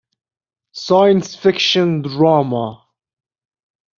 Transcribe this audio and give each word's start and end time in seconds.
Science 0.73 1.35
fiction 1.35 2.01
drama. 2.01 2.87